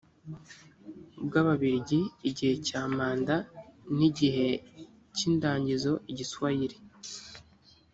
bw 1.25 1.33
ababirigi 1.41 2.01
igihe 2.29 2.53
cya 2.67 2.81
manda 2.95 3.35
n 3.95 3.97
igihe 4.09 4.47
k 5.13 5.15
indagizo 5.27 5.91
igiswayire 6.11 6.77